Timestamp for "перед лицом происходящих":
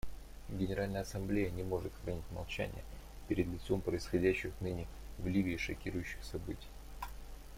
3.27-4.51